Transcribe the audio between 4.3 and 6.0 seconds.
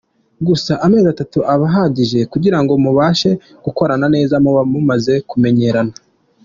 muba mumaze kumenyerana.